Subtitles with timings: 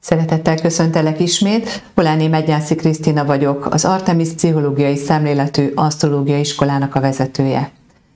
[0.00, 1.82] Szeretettel köszöntelek ismét.
[1.94, 7.70] Poláni Megyászi Krisztina vagyok, az Artemis Pszichológiai Szemléletű Asztrológiai Iskolának a vezetője.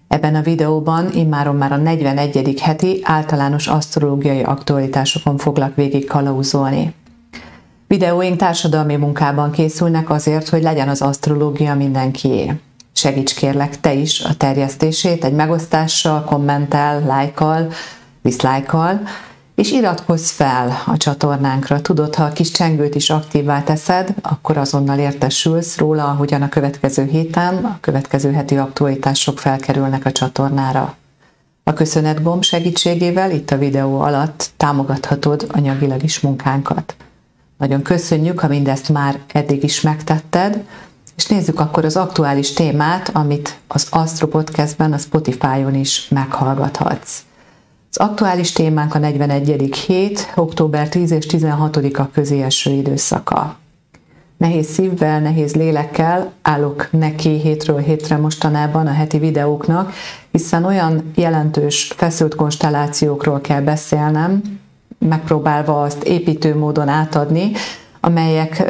[0.09, 2.61] Ebben a videóban immáron már a 41.
[2.61, 6.95] heti általános asztrológiai aktualitásokon foglak végig kalauzolni.
[7.87, 12.53] Videóink társadalmi munkában készülnek azért, hogy legyen az asztrológia mindenkié.
[12.93, 17.69] Segíts kérlek te is a terjesztését egy megosztással, kommentel, lájkal,
[18.23, 19.01] diszlájkal,
[19.55, 21.81] és iratkozz fel a csatornánkra.
[21.81, 27.05] Tudod, ha a kis csengőt is aktívvá teszed, akkor azonnal értesülsz róla, ahogyan a következő
[27.05, 30.97] héten, a következő heti aktualitások felkerülnek a csatornára.
[31.65, 36.97] A köszönet gomb segítségével itt a videó alatt támogathatod anyagilag is munkánkat.
[37.59, 40.65] Nagyon köszönjük, ha mindezt már eddig is megtetted,
[41.17, 47.21] és nézzük akkor az aktuális témát, amit az Astro Podcastben, a Spotify-on is meghallgathatsz.
[47.95, 49.77] Az aktuális témánk a 41.
[49.87, 53.57] hét, október 10 és 16-a közé eső időszaka.
[54.37, 59.93] Nehéz szívvel, nehéz lélekkel állok neki hétről hétre mostanában a heti videóknak,
[60.31, 64.43] hiszen olyan jelentős feszült konstellációkról kell beszélnem,
[64.99, 67.51] megpróbálva azt építő módon átadni,
[68.05, 68.63] amelyek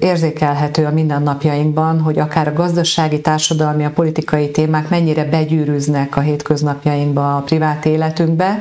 [0.00, 7.36] érzékelhető a mindennapjainkban, hogy akár a gazdasági, társadalmi, a politikai témák mennyire begyűrűznek a hétköznapjainkba,
[7.36, 8.58] a privát életünkbe,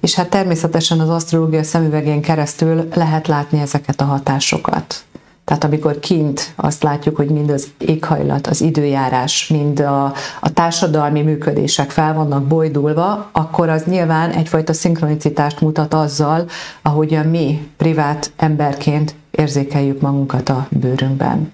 [0.00, 5.04] és hát természetesen az asztrológia szemüvegén keresztül lehet látni ezeket a hatásokat.
[5.48, 10.04] Tehát amikor kint azt látjuk, hogy mind az éghajlat, az időjárás, mind a,
[10.40, 16.44] a társadalmi működések fel vannak bojdulva, akkor az nyilván egyfajta szinkronicitást mutat azzal,
[16.82, 21.52] ahogyan mi privát emberként érzékeljük magunkat a bőrünkben.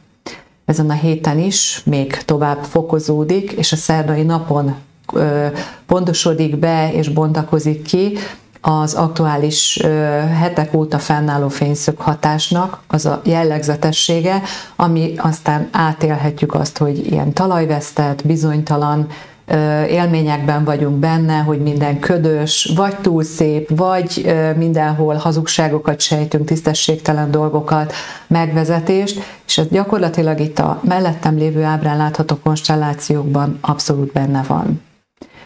[0.65, 4.75] Ezen a héten is még tovább fokozódik, és a szerdai napon
[5.87, 8.19] pontosodik be és bontakozik ki
[8.67, 9.81] az aktuális
[10.41, 14.43] hetek óta fennálló fényszög hatásnak az a jellegzetessége,
[14.77, 19.07] ami aztán átélhetjük azt, hogy ilyen talajvesztett, bizonytalan,
[19.89, 27.93] élményekben vagyunk benne, hogy minden ködös, vagy túl szép, vagy mindenhol hazugságokat sejtünk, tisztességtelen dolgokat,
[28.27, 34.83] megvezetést, és ez gyakorlatilag itt a mellettem lévő ábrán látható konstellációkban abszolút benne van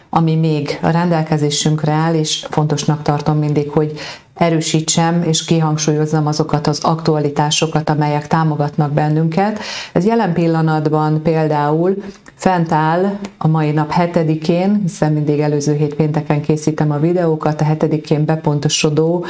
[0.09, 3.99] ami még a rendelkezésünkre áll, és fontosnak tartom mindig, hogy
[4.39, 9.59] erősítsem és kihangsúlyozzam azokat az aktualitásokat, amelyek támogatnak bennünket.
[9.91, 11.95] Ez jelen pillanatban például
[12.35, 17.63] fent áll a mai nap hetedikén, hiszen mindig előző hét pénteken készítem a videókat, a
[17.63, 19.25] hetedikén bepontosodó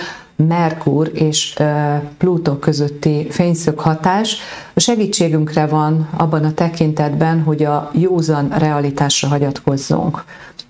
[0.47, 1.57] Merkur és
[2.17, 4.37] Plutó közötti fényszög hatás
[4.73, 10.23] a segítségünkre van abban a tekintetben, hogy a józan realitásra hagyatkozzunk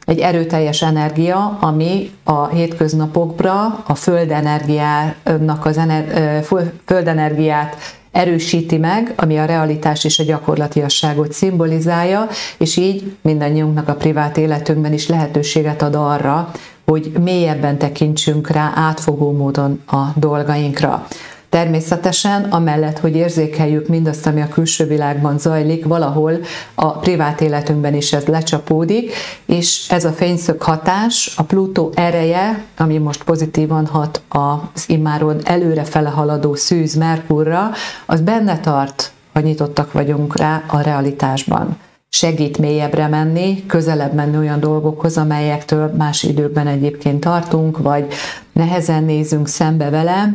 [0.10, 6.46] egy erőteljes energia, ami a hétköznapokra a földenergiának az ener-
[6.86, 7.76] földenergiát
[8.12, 12.28] erősíti meg, ami a realitás és a gyakorlatiasságot szimbolizálja,
[12.58, 16.52] és így mindannyiunknak a privát életünkben is lehetőséget ad arra,
[16.86, 21.08] hogy mélyebben tekintsünk rá átfogó módon a dolgainkra.
[21.50, 26.40] Természetesen, amellett, hogy érzékeljük mindazt, ami a külső világban zajlik, valahol
[26.76, 29.14] a privát életünkben is ez lecsapódik,
[29.46, 35.84] és ez a fényszög hatás, a Plutó ereje, ami most pozitívan hat az immáron előre
[35.84, 37.72] fele haladó szűz Merkurra,
[38.06, 41.78] az benne tart, ha nyitottak vagyunk rá a realitásban.
[42.10, 48.08] Segít mélyebbre menni, közelebb menni olyan dolgokhoz, amelyektől más időkben egyébként tartunk, vagy
[48.52, 50.34] nehezen nézünk szembe vele,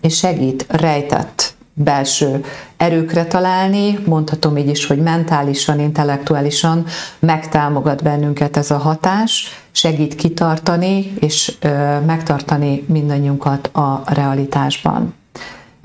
[0.00, 2.44] és segít rejtett belső
[2.76, 6.84] erőkre találni, mondhatom így is, hogy mentálisan, intellektuálisan
[7.18, 11.52] megtámogat bennünket ez a hatás, segít kitartani és
[12.06, 15.14] megtartani mindannyiunkat a realitásban.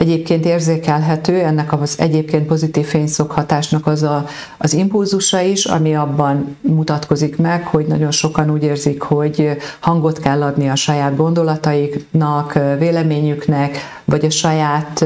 [0.02, 4.26] Egyébként érzékelhető ennek az egyébként pozitív fényszokhatásnak az a,
[4.58, 10.44] az impulzusa is, ami abban mutatkozik meg, hogy nagyon sokan úgy érzik, hogy hangot kell
[10.44, 15.06] adni a saját gondolataiknak, véleményüknek, vagy a saját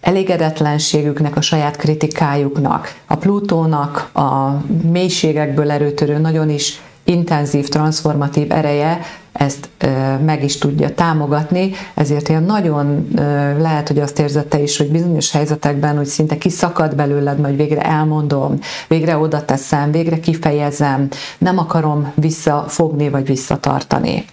[0.00, 9.00] elégedetlenségüknek, a saját kritikájuknak, a Plutónak a mélységekből erőtörő, nagyon is intenzív, transformatív ereje
[9.38, 9.68] ezt
[10.24, 13.08] meg is tudja támogatni, ezért ilyen nagyon
[13.58, 18.58] lehet, hogy azt érzette is, hogy bizonyos helyzetekben, hogy szinte kiszakad belőled, majd végre elmondom,
[18.88, 21.08] végre oda teszem, végre kifejezem,
[21.38, 24.24] nem akarom visszafogni vagy visszatartani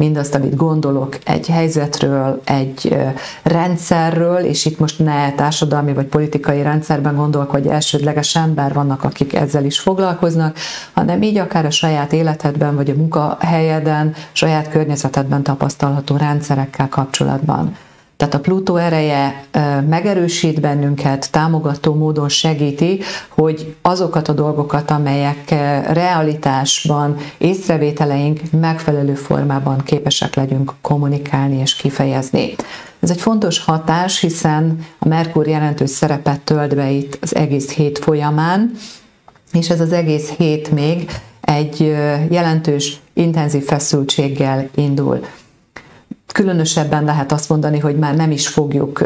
[0.00, 2.96] mindazt, amit gondolok egy helyzetről, egy
[3.42, 9.34] rendszerről, és itt most ne társadalmi vagy politikai rendszerben gondolok, hogy elsődlegesen, bár vannak, akik
[9.34, 10.56] ezzel is foglalkoznak,
[10.92, 17.76] hanem így akár a saját életedben, vagy a munkahelyeden, saját környezetedben tapasztalható rendszerekkel kapcsolatban.
[18.20, 19.44] Tehát a Plutó ereje
[19.88, 25.50] megerősít bennünket, támogató módon segíti, hogy azokat a dolgokat, amelyek
[25.92, 32.54] realitásban észrevételeink megfelelő formában képesek legyünk kommunikálni és kifejezni.
[33.00, 37.98] Ez egy fontos hatás, hiszen a Merkur jelentős szerepet tölt be itt az egész hét
[37.98, 38.70] folyamán,
[39.52, 41.80] és ez az egész hét még egy
[42.30, 45.20] jelentős, intenzív feszültséggel indul.
[46.32, 49.04] Különösebben lehet azt mondani, hogy már nem is fogjuk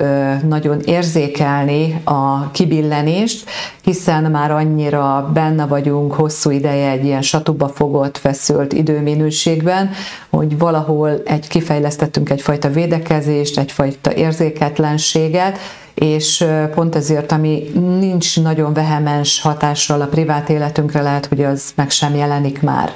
[0.48, 3.50] nagyon érzékelni a kibillenést,
[3.82, 9.90] hiszen már annyira benne vagyunk hosszú ideje egy ilyen satuba fogott, feszült időminőségben,
[10.30, 15.58] hogy valahol egy kifejlesztettünk egyfajta védekezést, egyfajta érzéketlenséget,
[15.94, 16.44] és
[16.74, 22.14] pont ezért, ami nincs nagyon vehemens hatással a privát életünkre, lehet, hogy az meg sem
[22.14, 22.92] jelenik már.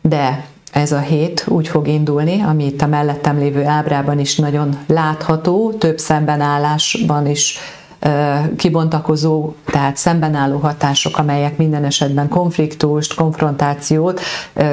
[0.00, 0.44] De
[0.76, 5.72] ez a hét úgy fog indulni, ami itt a mellettem lévő ábrában is nagyon látható,
[5.72, 7.58] több szembenállásban is
[8.56, 14.20] kibontakozó, tehát szembenálló hatások, amelyek minden esetben konfliktust, konfrontációt,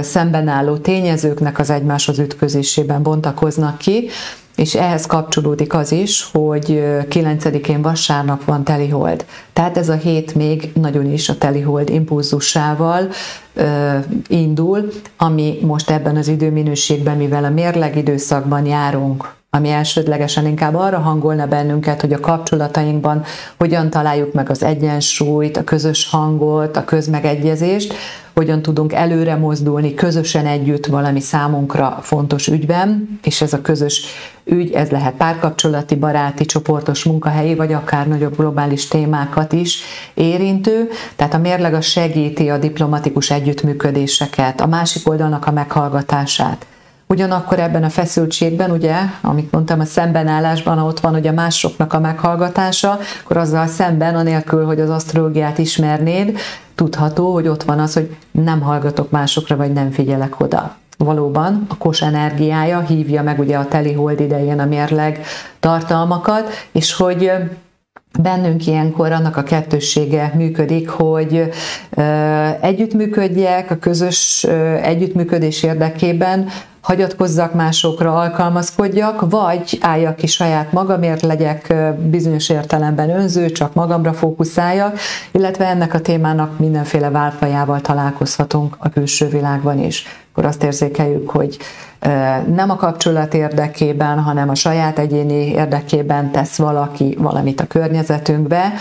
[0.02, 4.10] szembenálló tényezőknek az egymáshoz ütközésében bontakoznak ki,
[4.56, 9.26] és ehhez kapcsolódik az is, hogy 9-én vasárnap van telihold.
[9.54, 13.10] Tehát ez a hét még nagyon is a telihold impulzusával
[13.54, 13.98] ö,
[14.28, 21.00] indul, ami most ebben az időminőségben, mivel a mérleg időszakban járunk, ami elsődlegesen inkább arra
[21.00, 23.24] hangolna bennünket, hogy a kapcsolatainkban
[23.58, 27.94] hogyan találjuk meg az egyensúlyt, a közös hangot, a közmegegyezést,
[28.34, 34.06] hogyan tudunk előre mozdulni közösen együtt valami számunkra fontos ügyben, és ez a közös
[34.44, 39.82] ügy, ez lehet párkapcsolati, baráti, csoportos, munkahelyi, vagy akár nagyobb globális témákat is
[40.14, 40.90] érintő.
[41.16, 46.66] Tehát a mérleg a segíti a diplomatikus együttműködéseket, a másik oldalnak a meghallgatását.
[47.14, 53.00] Ugyanakkor ebben a feszültségben, ugye, amit mondtam, a szembenállásban, ott van ugye másoknak a meghallgatása,
[53.24, 56.38] akkor azzal szemben, anélkül, hogy az asztrológiát ismernéd,
[56.76, 60.76] tudható, hogy ott van az, hogy nem hallgatok másokra, vagy nem figyelek oda.
[60.98, 65.26] Valóban a kos energiája hívja meg ugye a teli hold idején a mérleg
[65.60, 67.32] tartalmakat, és hogy
[68.20, 71.52] bennünk ilyenkor annak a kettőssége működik, hogy
[72.62, 74.44] együttműködjek a közös
[74.82, 76.50] együttműködés érdekében,
[76.84, 81.74] hagyatkozzak másokra, alkalmazkodjak, vagy álljak ki saját magamért, legyek
[82.10, 85.00] bizonyos értelemben önző, csak magamra fókuszáljak,
[85.32, 90.06] illetve ennek a témának mindenféle válfajával találkozhatunk a külső világban is.
[90.32, 91.58] Akkor azt érzékeljük, hogy
[92.54, 98.74] nem a kapcsolat érdekében, hanem a saját egyéni érdekében tesz valaki valamit a környezetünkbe,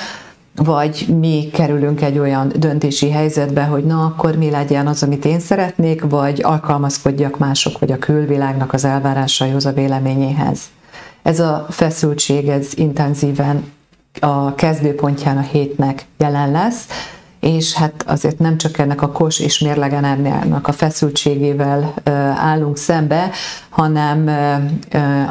[0.56, 5.40] vagy mi kerülünk egy olyan döntési helyzetbe, hogy na, akkor mi legyen az, amit én
[5.40, 10.60] szeretnék, vagy alkalmazkodjak mások, vagy a külvilágnak az elvárásaihoz, a véleményéhez.
[11.22, 13.72] Ez a feszültség, ez intenzíven
[14.20, 16.86] a kezdőpontján a hétnek jelen lesz,
[17.42, 21.94] és hát azért nem csak ennek a kos és mérlegenerniának a feszültségével
[22.36, 23.30] állunk szembe,
[23.68, 24.30] hanem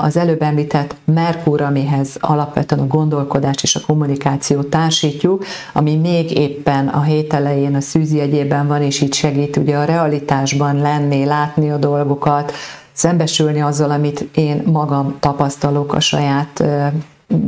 [0.02, 6.88] az előbb említett Merkur, amihez alapvetően a gondolkodás és a kommunikációt társítjuk, ami még éppen
[6.88, 11.72] a hét elején a szűzi egyében van, és így segít ugye a realitásban lenni, látni
[11.72, 12.54] a dolgokat,
[12.92, 16.64] szembesülni azzal, amit én magam tapasztalok a saját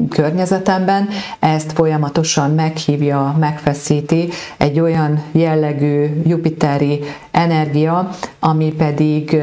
[0.10, 1.10] környezetemben,
[1.40, 7.00] ezt folyamatosan meghívja, megfeszíti egy olyan jellegű jupiteri
[7.32, 8.10] energia,
[8.40, 9.42] ami pedig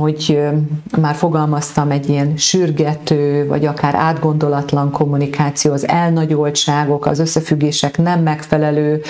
[0.00, 0.40] hogy
[1.00, 9.02] már fogalmaztam, egy ilyen sürgető, vagy akár átgondolatlan kommunikáció, az elnagyoltságok, az összefüggések nem megfelelő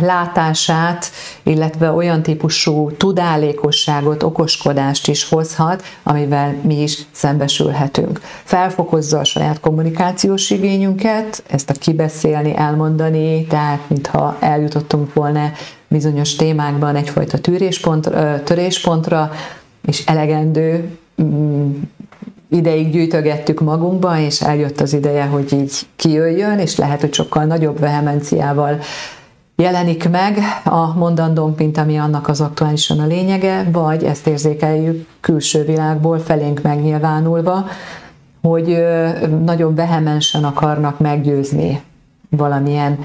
[0.00, 1.10] látását,
[1.42, 8.20] illetve olyan típusú tudálékosságot, okoskodást is hozhat, amivel mi is szembesülhetünk.
[8.44, 15.52] Felfokozza a saját kommunikációs igényünket, ezt a kibeszélni, elmondani, tehát mintha eljutottunk volna
[15.94, 18.10] bizonyos témákban egyfajta tűréspont,
[18.44, 19.30] töréspontra,
[19.86, 20.88] és elegendő
[21.22, 21.72] mm,
[22.48, 27.78] ideig gyűjtögettük magunkba, és eljött az ideje, hogy így kijöjjön, és lehet, hogy sokkal nagyobb
[27.78, 28.78] vehemenciával
[29.56, 35.64] jelenik meg a mondandónk, mint ami annak az aktuálisan a lényege, vagy ezt érzékeljük külső
[35.64, 37.66] világból felénk megnyilvánulva,
[38.42, 38.84] hogy
[39.44, 41.82] nagyon vehemensen akarnak meggyőzni
[42.28, 42.98] valamilyen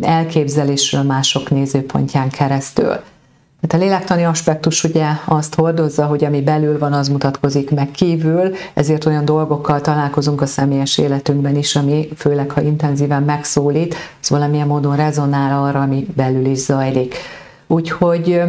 [0.00, 2.96] elképzelésről mások nézőpontján keresztül.
[3.60, 8.54] Tehát a lélektani aspektus ugye azt hordozza, hogy ami belül van, az mutatkozik meg kívül,
[8.74, 14.66] ezért olyan dolgokkal találkozunk a személyes életünkben is, ami főleg, ha intenzíven megszólít, az valamilyen
[14.66, 17.14] módon rezonál arra, ami belül is zajlik.
[17.66, 18.42] Úgyhogy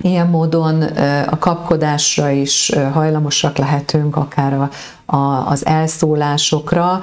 [0.00, 0.82] Ilyen módon
[1.30, 4.70] a kapkodásra is hajlamosak lehetünk, akár a,
[5.16, 7.00] a, az elszólásokra,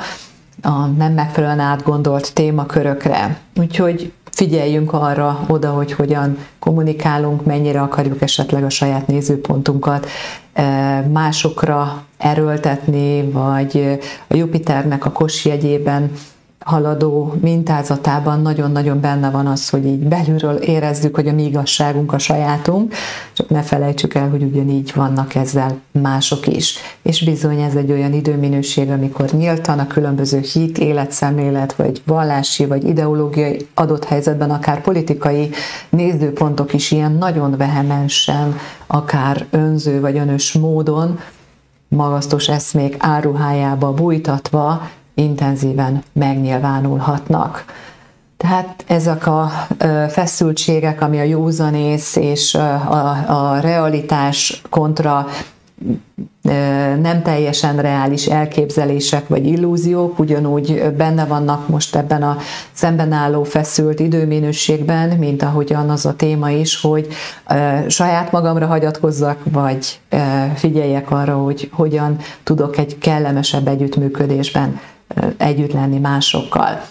[0.61, 3.37] a nem megfelelően átgondolt témakörökre.
[3.59, 10.07] Úgyhogy figyeljünk arra oda, hogy hogyan kommunikálunk, mennyire akarjuk esetleg a saját nézőpontunkat
[11.11, 16.11] másokra erőltetni, vagy a Jupiternek a kos jegyében
[16.65, 22.17] haladó mintázatában nagyon-nagyon benne van az, hogy így belülről érezzük, hogy a mi igazságunk a
[22.17, 22.93] sajátunk,
[23.33, 26.77] csak ne felejtsük el, hogy ugyanígy vannak ezzel mások is.
[27.01, 32.83] És bizony ez egy olyan időminőség, amikor nyíltan a különböző hit, életszemlélet, vagy vallási, vagy
[32.83, 35.49] ideológiai adott helyzetben akár politikai
[35.89, 38.57] nézőpontok is ilyen nagyon vehemensen,
[38.87, 41.19] akár önző vagy önös módon
[41.87, 47.65] magasztos eszmék áruhájába bújtatva intenzíven megnyilvánulhatnak.
[48.37, 49.51] Tehát ezek a
[50.09, 55.27] feszültségek, ami a józanész és a, a realitás kontra
[57.01, 62.37] nem teljesen reális elképzelések vagy illúziók, ugyanúgy benne vannak most ebben a
[62.71, 67.07] szemben álló feszült időminőségben, mint ahogyan az a téma is, hogy
[67.87, 69.99] saját magamra hagyatkozzak, vagy
[70.55, 74.79] figyeljek arra, hogy hogyan tudok egy kellemesebb együttműködésben
[75.37, 76.81] együtt lenni másokkal.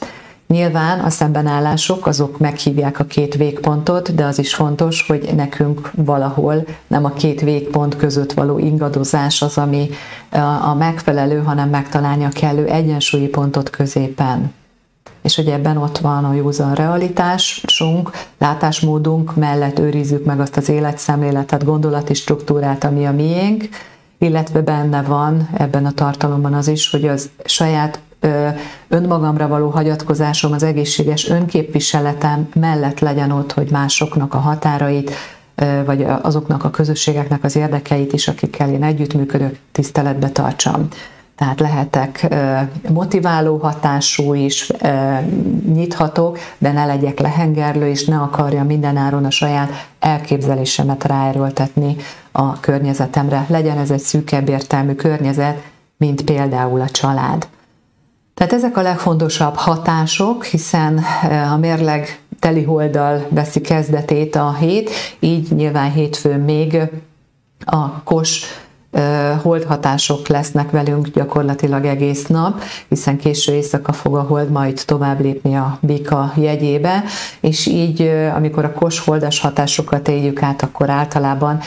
[0.47, 6.65] Nyilván a szembenállások azok meghívják a két végpontot, de az is fontos, hogy nekünk valahol
[6.87, 9.89] nem a két végpont között való ingadozás az, ami
[10.63, 14.53] a megfelelő, hanem megtalálni a kellő egyensúlyi pontot középen.
[15.23, 21.65] És hogy ebben ott van a józan realitásunk, látásmódunk mellett őrizzük meg azt az életszemléletet,
[21.65, 23.69] gondolati struktúrát, ami a miénk,
[24.19, 27.99] illetve benne van ebben a tartalomban az is, hogy az saját
[28.89, 35.11] önmagamra való hagyatkozásom, az egészséges önképviseletem mellett legyen ott, hogy másoknak a határait,
[35.87, 40.89] vagy azoknak a közösségeknek az érdekeit is, akikkel én együttműködök, tiszteletbe tartsam.
[41.37, 42.35] Tehát lehetek
[42.89, 44.71] motiváló hatású is,
[45.75, 51.97] nyithatok, de ne legyek lehengerlő, és ne akarja mindenáron a saját elképzelésemet ráerőltetni
[52.33, 53.47] a környezetemre.
[53.49, 55.63] Legyen ez egy szűkebb értelmű környezet,
[55.97, 57.49] mint például a család.
[58.35, 61.01] Tehát ezek a legfontosabb hatások, hiszen
[61.53, 66.79] a mérleg teliholdal veszi kezdetét a hét, így nyilván hétfőn még
[67.65, 68.43] a kos
[69.43, 75.57] holdhatások lesznek velünk gyakorlatilag egész nap, hiszen késő éjszaka fog a hold majd tovább lépni
[75.57, 77.05] a bika jegyébe,
[77.41, 78.03] és így,
[78.35, 81.61] amikor a kos holdas hatásokat éljük át, akkor általában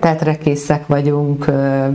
[0.00, 1.50] tetrekészek vagyunk,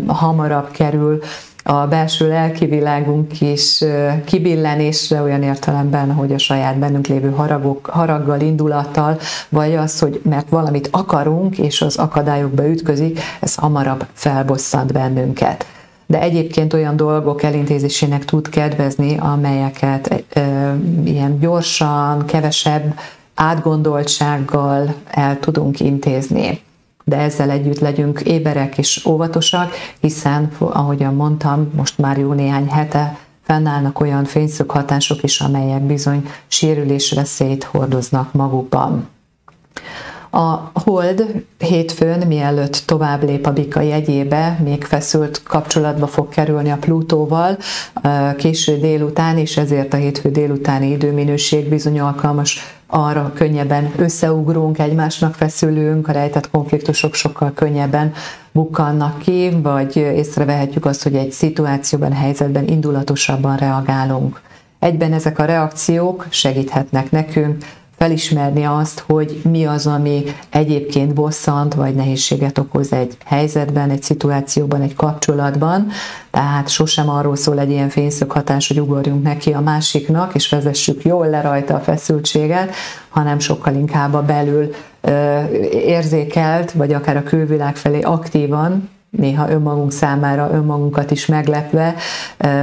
[0.07, 1.21] hamarabb kerül
[1.63, 3.83] a belső lelki világunk is
[4.25, 9.17] kibillenésre olyan értelemben, hogy a saját bennünk lévő haragok, haraggal, indulattal,
[9.49, 15.65] vagy az, hogy mert valamit akarunk, és az akadályokba ütközik, ez hamarabb felbosszant bennünket.
[16.05, 22.99] De egyébként olyan dolgok elintézésének tud kedvezni, amelyeket e, ilyen gyorsan, kevesebb
[23.35, 26.61] átgondoltsággal el tudunk intézni
[27.11, 33.17] de ezzel együtt legyünk éberek és óvatosak, hiszen, ahogyan mondtam, most már jó néhány hete
[33.43, 39.07] fennállnak olyan fényszöghatások is, amelyek bizony sérülésveszélyt hordoznak magukban.
[40.29, 46.77] A hold hétfőn, mielőtt tovább lép a bika jegyébe, még feszült kapcsolatba fog kerülni a
[46.77, 47.57] Plutóval
[48.37, 52.59] késő délután, és ezért a hétfő délutáni időminőség bizony alkalmas
[52.93, 58.13] arra könnyebben összeugrunk, egymásnak feszülünk, a rejtett konfliktusok sokkal könnyebben
[58.51, 64.41] bukkannak ki, vagy észrevehetjük azt, hogy egy szituációban, helyzetben indulatosabban reagálunk.
[64.79, 67.57] Egyben ezek a reakciók segíthetnek nekünk
[68.01, 74.81] felismerni azt, hogy mi az, ami egyébként bosszant vagy nehézséget okoz egy helyzetben, egy szituációban,
[74.81, 75.87] egy kapcsolatban.
[76.31, 81.27] Tehát sosem arról szól egy ilyen fényszöghatás, hogy ugorjunk neki a másiknak, és vezessük jól
[81.29, 82.73] le rajta a feszültséget,
[83.09, 84.73] hanem sokkal inkább a belül
[85.71, 91.95] érzékelt, vagy akár a külvilág felé aktívan néha önmagunk számára, önmagunkat is meglepve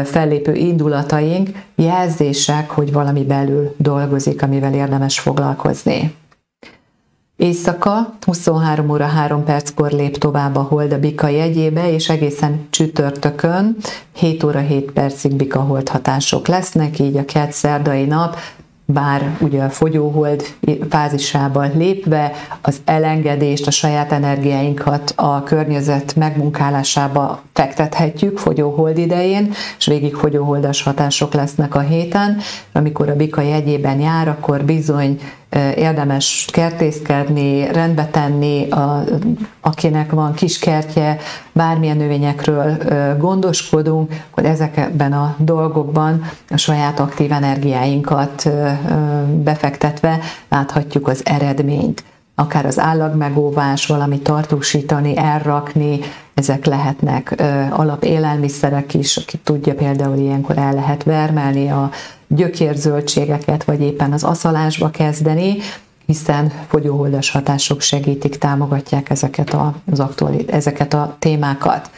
[0.05, 6.15] fellépő indulataink, jelzések, hogy valami belül dolgozik, amivel érdemes foglalkozni.
[7.37, 13.77] Éjszaka 23 óra 3 perckor lép tovább a hold a bika jegyébe, és egészen csütörtökön
[14.13, 18.37] 7 óra 7 percig bika hold hatások lesznek, így a kett szerdai nap
[18.93, 20.43] bár ugye a fogyóhold
[20.91, 30.15] fázisában lépve az elengedést, a saját energiáinkat a környezet megmunkálásába fektethetjük fogyóhold idején, és végig
[30.15, 32.39] fogyóholdas hatások lesznek a héten.
[32.73, 35.21] Amikor a bika jegyében jár, akkor bizony
[35.77, 39.05] érdemes kertészkedni, rendbe tenni, a,
[39.61, 41.19] akinek van kiskertje,
[41.53, 42.77] bármilyen növényekről
[43.19, 48.49] gondoskodunk, hogy ezekben a dolgokban a saját aktív energiáinkat
[49.43, 52.05] befektetve láthatjuk az eredményt.
[52.35, 55.99] Akár az állagmegóvás, valami tartósítani, elrakni,
[56.39, 61.91] ezek lehetnek ö, alapélelmiszerek is, aki tudja például ilyenkor el lehet vermelni a
[62.27, 65.57] gyökérzöldségeket, vagy éppen az aszalásba kezdeni,
[66.07, 71.91] hiszen fogyóholdas hatások segítik, támogatják ezeket a, az aktuali, ezeket a témákat.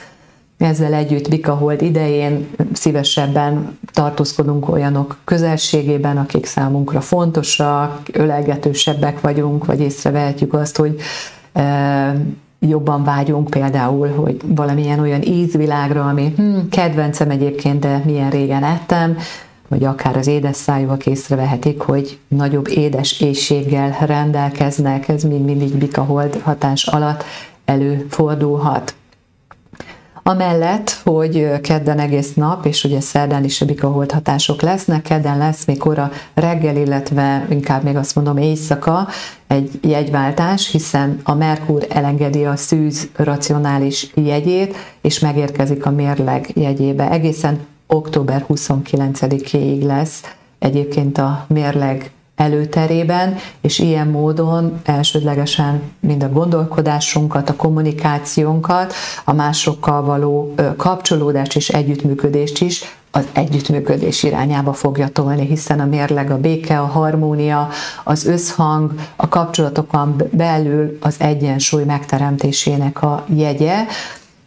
[0.59, 10.55] Ezzel együtt Bikahold idején szívesebben tartózkodunk olyanok közelségében, akik számunkra fontosak, ölegetősebbek vagyunk, vagy észrevehetjük
[10.55, 11.01] azt, hogy
[12.61, 19.17] jobban vágyunk például, hogy valamilyen olyan ízvilágra, ami hm, kedvencem egyébként, de milyen régen ettem,
[19.69, 26.41] vagy akár az édes szájúak észrevehetik, hogy nagyobb édes éjséggel rendelkeznek, ez mind mindig bikahold
[26.43, 27.25] hatás alatt
[27.65, 28.95] előfordulhat.
[30.23, 35.65] Amellett, hogy kedden egész nap, és ugye szerdán is a bikaholt hatások lesznek, kedden lesz
[35.65, 39.09] mikor a reggel, illetve inkább még azt mondom éjszaka
[39.47, 47.11] egy jegyváltás, hiszen a Merkur elengedi a szűz racionális jegyét, és megérkezik a mérleg jegyébe.
[47.11, 50.23] Egészen október 29-éig lesz
[50.59, 58.93] egyébként a mérleg előterében, és ilyen módon elsődlegesen mind a gondolkodásunkat, a kommunikációnkat,
[59.25, 66.31] a másokkal való kapcsolódást és együttműködést is az együttműködés irányába fogja tolni, hiszen a mérleg,
[66.31, 67.69] a béke, a harmónia,
[68.05, 73.85] az összhang, a kapcsolatokon belül az egyensúly megteremtésének a jegye,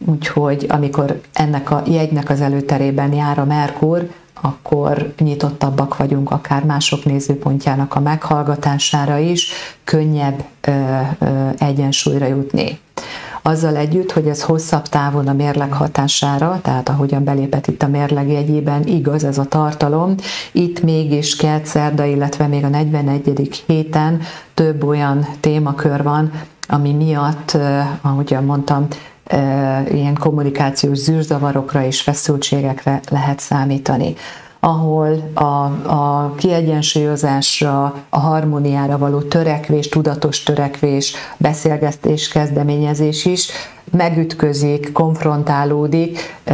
[0.05, 4.09] úgyhogy amikor ennek a jegynek az előterében jár a Merkur,
[4.43, 9.47] akkor nyitottabbak vagyunk akár mások nézőpontjának a meghallgatására is,
[9.83, 10.71] könnyebb ö,
[11.19, 12.79] ö, egyensúlyra jutni.
[13.45, 18.29] Azzal együtt, hogy ez hosszabb távon a mérleg hatására, tehát ahogyan belépett itt a mérleg
[18.29, 20.15] jegyében, igaz ez a tartalom,
[20.51, 23.63] itt mégis kelt szerda, illetve még a 41.
[23.67, 24.21] héten
[24.53, 26.32] több olyan témakör van,
[26.67, 27.58] ami miatt,
[28.01, 28.88] ahogyan mondtam,
[29.91, 34.13] ilyen kommunikációs zűrzavarokra és feszültségekre lehet számítani
[34.65, 35.43] ahol a,
[35.91, 43.47] a kiegyensúlyozásra, a harmóniára való törekvés, tudatos törekvés, beszélgetés, kezdeményezés is
[43.91, 46.54] megütközik, konfrontálódik ö,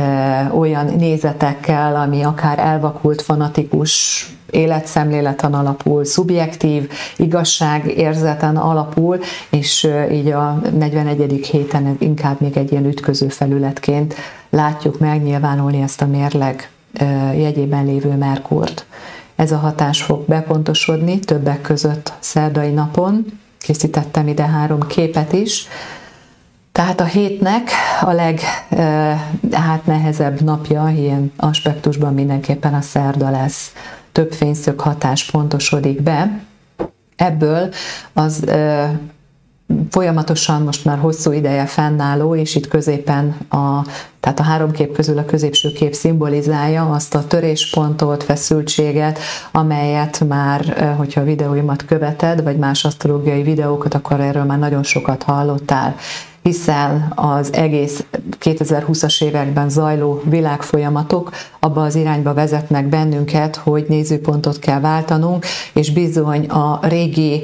[0.57, 9.19] olyan nézetekkel, ami akár elvakult, fanatikus életszemléleten alapul, szubjektív, igazság érzeten alapul,
[9.49, 11.47] és így a 41.
[11.51, 14.15] héten inkább még egy ilyen ütköző felületként
[14.49, 16.69] látjuk megnyilvánulni ezt a mérleg
[17.33, 18.85] jegyében lévő Merkurt.
[19.35, 23.25] Ez a hatás fog bepontosodni többek között szerdai napon,
[23.57, 25.67] készítettem ide három képet is,
[26.71, 27.69] tehát a hétnek
[28.01, 28.39] a leg
[29.51, 33.73] hát nehezebb napja ilyen aspektusban mindenképpen a szerda lesz.
[34.11, 36.39] Több fényszög hatás pontosodik be.
[37.15, 37.73] Ebből
[38.13, 38.45] az
[39.89, 43.85] folyamatosan most már hosszú ideje fennálló, és itt középen a,
[44.19, 49.19] tehát a három kép közül a középső kép szimbolizálja azt a töréspontot, feszültséget,
[49.51, 55.23] amelyet már, hogyha a videóimat követed, vagy más asztrológiai videókat, akkor erről már nagyon sokat
[55.23, 55.95] hallottál
[56.41, 58.03] hiszen az egész
[58.41, 66.45] 2020-as években zajló világfolyamatok abba az irányba vezetnek bennünket, hogy nézőpontot kell váltanunk, és bizony
[66.45, 67.41] a régi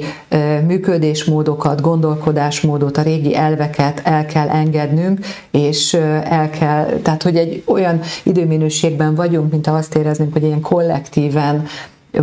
[0.66, 8.00] működésmódokat, gondolkodásmódot, a régi elveket el kell engednünk, és el kell, tehát hogy egy olyan
[8.22, 11.66] időminőségben vagyunk, mint ha azt éreznünk, hogy ilyen kollektíven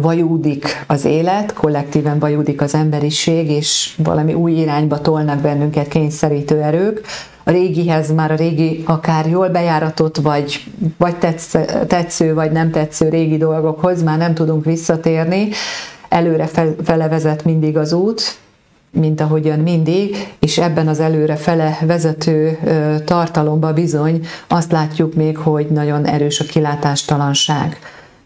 [0.02, 7.02] vajúdik az élet, kollektíven vajúdik az emberiség, és valami új irányba tolnak bennünket kényszerítő erők.
[7.44, 10.64] A régihez már a régi akár jól bejáratott, vagy,
[10.98, 11.56] vagy tetsz,
[11.88, 15.50] tetsző, vagy nem tetsző régi dolgokhoz már nem tudunk visszatérni.
[16.10, 16.50] Előre
[16.84, 18.38] fele vezet mindig az út,
[18.92, 22.60] mint ahogyan mindig, és ebben az előre fele vezető
[23.06, 27.80] tartalomba bizony azt látjuk még, hogy nagyon erős a kilátástalanság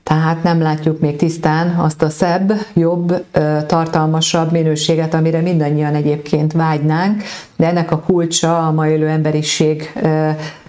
[0.07, 3.23] tehát nem látjuk még tisztán azt a szebb, jobb,
[3.65, 7.23] tartalmasabb minőséget, amire mindannyian egyébként vágynánk,
[7.55, 9.93] de ennek a kulcsa a ma élő emberiség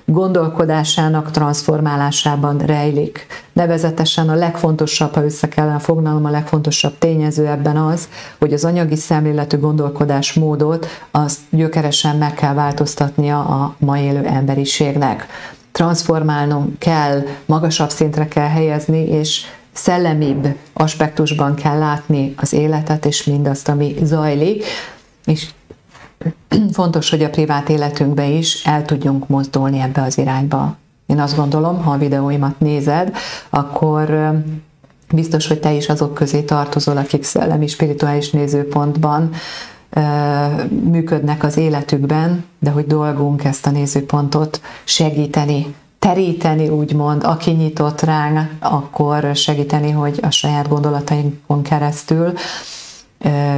[0.05, 3.27] gondolkodásának transformálásában rejlik.
[3.53, 8.97] Nevezetesen a legfontosabb, ha össze kellene foglalnom, a legfontosabb tényező ebben az, hogy az anyagi
[8.97, 15.27] szemléletű gondolkodásmódot azt gyökeresen meg kell változtatnia a ma élő emberiségnek
[15.79, 23.69] transformálnunk kell, magasabb szintre kell helyezni, és szellemibb aspektusban kell látni az életet és mindazt,
[23.69, 24.65] ami zajlik,
[25.25, 25.49] és
[26.73, 30.77] fontos, hogy a privát életünkbe is el tudjunk mozdulni ebbe az irányba.
[31.07, 33.17] Én azt gondolom, ha a videóimat nézed,
[33.51, 34.33] akkor
[35.15, 39.31] biztos, hogy te is azok közé tartozol, akik szellemi, spirituális nézőpontban
[40.69, 48.51] működnek az életükben, de hogy dolgunk ezt a nézőpontot segíteni, teríteni, úgymond, aki nyitott ránk,
[48.59, 52.33] akkor segíteni, hogy a saját gondolatainkon keresztül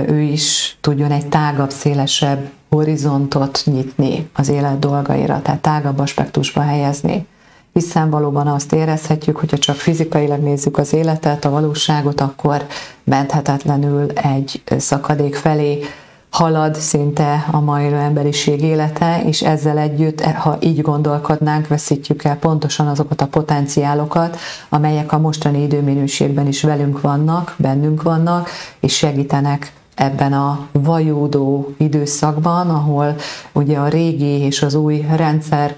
[0.07, 7.27] ő is tudjon egy tágabb, szélesebb horizontot nyitni az élet dolgaira, tehát tágabb aspektusba helyezni.
[7.73, 12.67] Hiszen valóban azt érezhetjük, hogyha csak fizikailag nézzük az életet, a valóságot, akkor
[13.05, 15.85] menthetetlenül egy szakadék felé
[16.31, 22.87] halad szinte a mai emberiség élete, és ezzel együtt, ha így gondolkodnánk, veszítjük el pontosan
[22.87, 24.39] azokat a potenciálokat,
[24.69, 28.49] amelyek a mostani időminőségben is velünk vannak, bennünk vannak,
[28.81, 33.17] és segítenek ebben a vajódó időszakban, ahol
[33.53, 35.77] ugye a régi és az új rendszer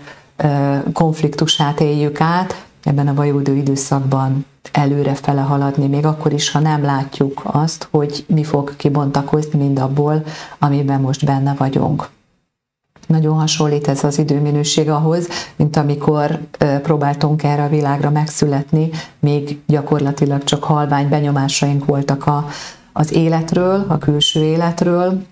[0.93, 6.83] konfliktusát éljük át, ebben a vajódó időszakban előre fele haladni, még akkor is, ha nem
[6.83, 10.22] látjuk azt, hogy mi fog kibontakozni mind abból,
[10.59, 12.09] amiben most benne vagyunk.
[13.07, 16.38] Nagyon hasonlít ez az időminőség ahhoz, mint amikor
[16.83, 22.46] próbáltunk erre a világra megszületni, még gyakorlatilag csak halvány benyomásaink voltak a,
[22.92, 25.22] az életről, a külső életről,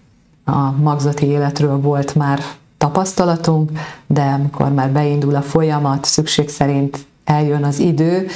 [0.45, 2.41] a magzati életről volt már
[2.79, 3.71] tapasztalatunk,
[4.07, 8.27] de amikor már beindul a folyamat, szükség szerint eljön az idő,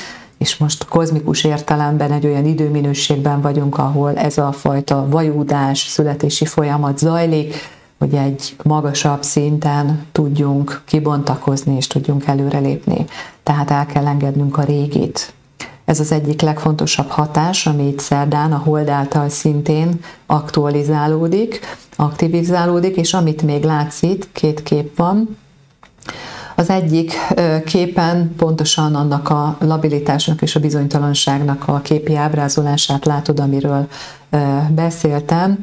[0.45, 6.99] és most kozmikus értelemben egy olyan időminőségben vagyunk, ahol ez a fajta vajúdás, születési folyamat
[6.99, 7.55] zajlik,
[7.99, 13.05] hogy egy magasabb szinten tudjunk kibontakozni és tudjunk előrelépni.
[13.43, 15.33] Tehát el kell engednünk a régit.
[15.85, 21.61] Ez az egyik legfontosabb hatás, ami itt szerdán a hold által szintén aktualizálódik,
[21.97, 25.37] aktivizálódik, és amit még látsz itt, két kép van,
[26.57, 27.13] az egyik
[27.65, 33.87] képen pontosan annak a labilitásnak és a bizonytalanságnak a képi ábrázolását látod, amiről
[34.69, 35.59] beszéltem,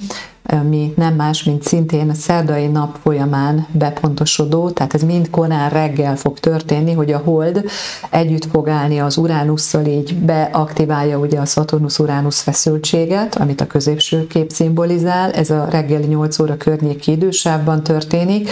[0.70, 6.16] mi nem más, mint szintén a szerdai nap folyamán bepontosodó, tehát ez mind korán reggel
[6.16, 7.64] fog történni, hogy a hold
[8.10, 14.52] együtt fog állni az Uránusszal, így beaktiválja ugye a Saturnus-Uránusz feszültséget, amit a középső kép
[14.52, 18.50] szimbolizál, ez a reggeli 8 óra környéki idősávban történik,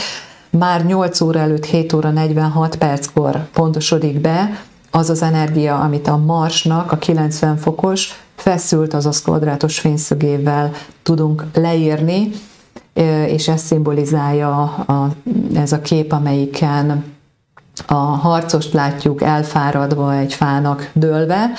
[0.50, 6.18] már 8 óra előtt 7 óra 46 perckor pontosodik be az az energia, amit a
[6.18, 10.72] Marsnak a 90 fokos feszült, azaz kvadrátos fényszögével
[11.04, 12.32] tudunk leírni,
[13.26, 15.10] és ez szimbolizálja a,
[15.54, 17.04] ez a kép, amelyiken
[17.88, 21.52] a harcost látjuk elfáradva egy fának dőlve,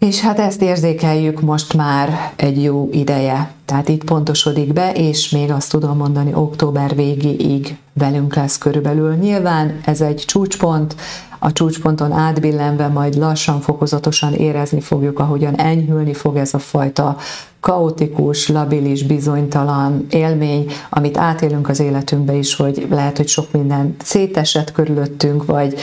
[0.00, 3.50] és hát ezt érzékeljük most már egy jó ideje.
[3.64, 9.14] Tehát itt pontosodik be, és még azt tudom mondani, október végéig velünk lesz körülbelül.
[9.14, 10.94] Nyilván ez egy csúcspont,
[11.42, 17.16] a csúcsponton átbillenve majd lassan, fokozatosan érezni fogjuk, ahogyan enyhülni fog ez a fajta
[17.60, 24.72] kaotikus, labilis, bizonytalan élmény, amit átélünk az életünkbe is, hogy lehet, hogy sok minden szétesett
[24.72, 25.74] körülöttünk, vagy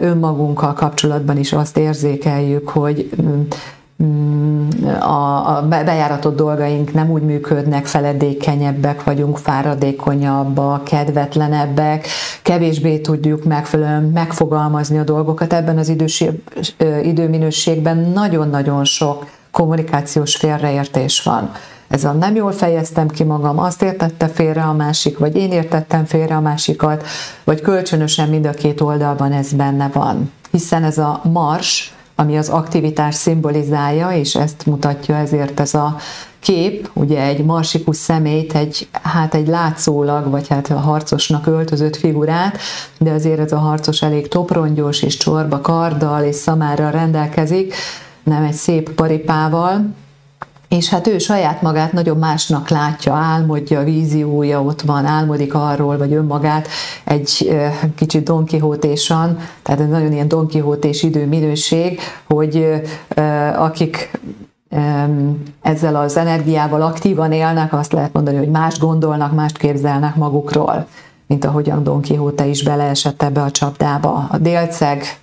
[0.00, 3.40] önmagunkkal kapcsolatban is azt érzékeljük, hogy mm,
[5.00, 12.06] a, a bejáratott dolgaink nem úgy működnek, feledékenyebbek vagyunk, fáradékonyabbak, kedvetlenebbek,
[12.42, 15.52] kevésbé tudjuk megfelelően megfogalmazni a dolgokat.
[15.52, 16.24] Ebben az idős,
[17.02, 21.50] időminőségben nagyon-nagyon sok kommunikációs félreértés van.
[21.88, 26.04] Ez a nem jól fejeztem ki magam, azt értette félre a másik, vagy én értettem
[26.04, 27.06] félre a másikat,
[27.44, 30.32] vagy kölcsönösen mind a két oldalban ez benne van.
[30.50, 35.96] Hiszen ez a mars, ami az aktivitás szimbolizálja, és ezt mutatja ezért ez a
[36.40, 42.58] kép, ugye egy marsikus szemét, egy, hát egy látszólag, vagy hát a harcosnak öltözött figurát,
[42.98, 47.74] de azért ez a harcos elég toprongyos és csorba karddal és szamárral rendelkezik,
[48.22, 49.94] nem egy szép paripával,
[50.76, 56.12] és hát ő saját magát nagyon másnak látja, álmodja, víziója ott van, álmodik arról, vagy
[56.12, 56.68] önmagát
[57.04, 57.56] egy
[57.96, 62.82] kicsit donkihótésan, tehát ez nagyon ilyen donkihótés időminőség, hogy
[63.56, 64.10] akik
[65.62, 70.86] ezzel az energiával aktívan élnek, azt lehet mondani, hogy más gondolnak, mást képzelnek magukról,
[71.26, 74.28] mint ahogyan Don Quixote is beleesett ebbe a csapdába.
[74.30, 75.18] A délceg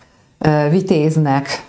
[0.69, 1.67] vitéznek,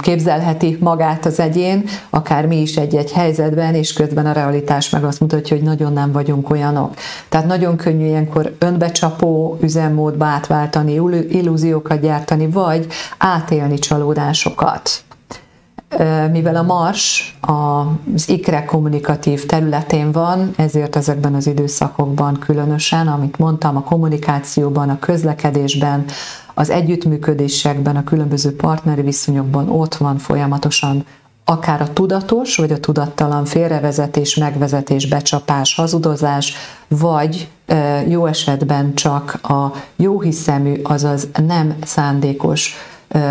[0.00, 5.20] képzelheti magát az egyén, akár mi is egy-egy helyzetben, és közben a realitás meg azt
[5.20, 6.94] mutatja, hogy nagyon nem vagyunk olyanok.
[7.28, 10.92] Tehát nagyon könnyű ilyenkor önbecsapó üzemmódba átváltani,
[11.28, 12.86] illúziókat gyártani, vagy
[13.18, 15.05] átélni csalódásokat.
[16.30, 23.76] Mivel a Mars az ikrek kommunikatív területén van, ezért ezekben az időszakokban különösen, amit mondtam,
[23.76, 26.04] a kommunikációban, a közlekedésben,
[26.54, 31.04] az együttműködésekben, a különböző partneri viszonyokban ott van folyamatosan
[31.48, 36.54] akár a tudatos, vagy a tudattalan félrevezetés, megvezetés, becsapás, hazudozás,
[36.88, 37.48] vagy
[38.08, 42.74] jó esetben csak a jóhiszemű, azaz nem szándékos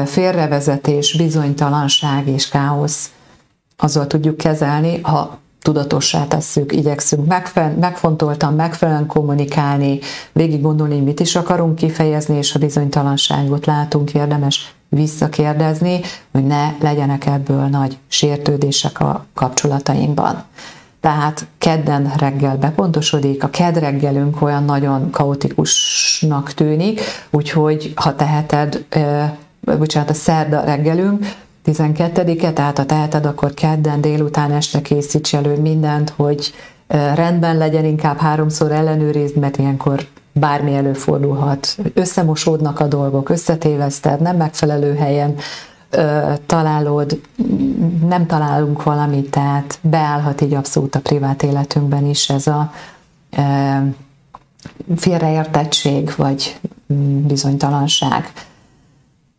[0.05, 3.09] félrevezetés, bizonytalanság és káosz.
[3.77, 9.99] Azzal tudjuk kezelni, ha tudatossá tesszük, igyekszünk megfe- megfontoltan, megfelelően kommunikálni,
[10.31, 15.99] végig gondolni, mit is akarunk kifejezni, és a bizonytalanságot látunk, érdemes visszakérdezni,
[16.31, 20.43] hogy ne legyenek ebből nagy sértődések a kapcsolatainkban.
[20.99, 28.85] Tehát kedden reggel bepontosodik, a kedd reggelünk olyan nagyon kaotikusnak tűnik, úgyhogy ha teheted,
[29.65, 31.25] bocsánat, a szerda reggelünk,
[31.65, 36.53] 12-e, tehát ha teheted, akkor kedden délután este készíts elő mindent, hogy
[37.13, 41.77] rendben legyen, inkább háromszor ellenőrizd, mert ilyenkor bármi előfordulhat.
[41.93, 45.35] Összemosódnak a dolgok, összetéveszted, nem megfelelő helyen
[46.45, 47.21] találod,
[48.07, 52.71] nem találunk valamit, tehát beállhat így abszolút a privát életünkben is ez a
[54.95, 56.59] félreértettség vagy
[57.27, 58.31] bizonytalanság.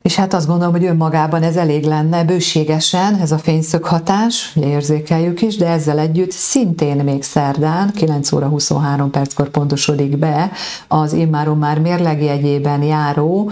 [0.07, 5.43] És hát azt gondolom, hogy önmagában ez elég lenne bőségesen, ez a fényszög hatás, érzékeljük
[5.43, 10.51] is, de ezzel együtt szintén még szerdán, 9 óra 23 perckor pontosodik be
[10.89, 13.51] az immáron már mérlegjegyében járó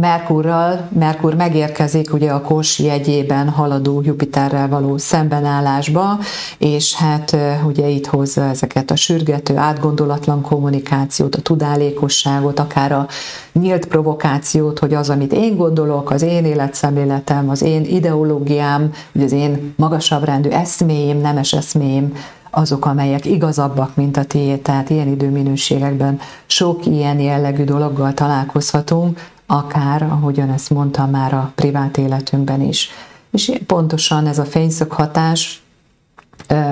[0.00, 6.18] Merkurral, Merkur megérkezik ugye a Kos jegyében haladó Jupiterrel való szembenállásba,
[6.58, 7.36] és hát
[7.66, 13.06] ugye itt hozza ezeket a sürgető, átgondolatlan kommunikációt, a tudálékosságot, akár a
[13.52, 19.32] nyílt provokációt, hogy az, amit én gondolok, az én életszemléletem, az én ideológiám, vagy az
[19.32, 22.12] én magasabb rendű eszméim, nemes eszméim,
[22.56, 30.02] azok, amelyek igazabbak, mint a tiéd, tehát ilyen időminőségekben sok ilyen jellegű dologgal találkozhatunk, akár,
[30.02, 32.90] ahogyan ezt mondtam már a privát életünkben is.
[33.30, 35.63] És pontosan ez a fényszög hatás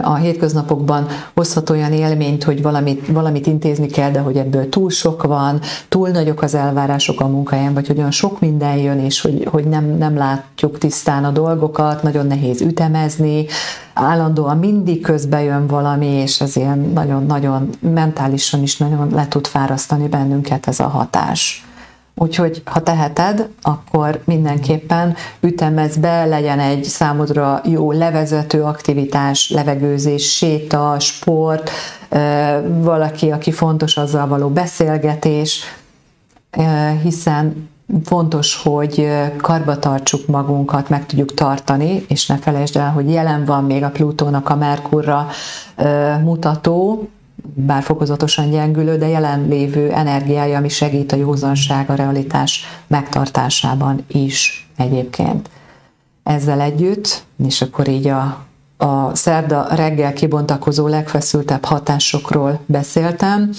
[0.03, 5.23] a hétköznapokban hozhat olyan élményt, hogy valamit, valamit intézni kell, de hogy ebből túl sok
[5.23, 9.47] van, túl nagyok az elvárások a munkahelyen, vagy hogy olyan sok minden jön, és hogy,
[9.51, 13.47] hogy nem, nem látjuk tisztán a dolgokat, nagyon nehéz ütemezni,
[13.95, 20.09] állandóan mindig közbe jön valami, és ez ilyen nagyon-nagyon mentálisan is nagyon le tud fárasztani
[20.09, 21.67] bennünket ez a hatás.
[22.15, 30.97] Úgyhogy ha teheted, akkor mindenképpen ütemez be, legyen egy számodra jó levezető aktivitás, levegőzés, séta,
[30.99, 31.71] sport,
[32.65, 35.61] valaki, aki fontos azzal való beszélgetés,
[37.03, 37.71] hiszen
[38.05, 43.65] fontos, hogy karba tartsuk magunkat, meg tudjuk tartani, és ne felejtsd el, hogy jelen van
[43.65, 45.29] még a Plutónak a Merkurra
[46.23, 47.09] mutató,
[47.55, 55.51] bár fokozatosan gyengülő, de jelenlévő energiája, ami segít a józanság, a realitás megtartásában is egyébként.
[56.23, 58.45] Ezzel együtt, és akkor így a,
[58.77, 63.51] a szerda reggel kibontakozó legfeszültebb hatásokról beszéltem,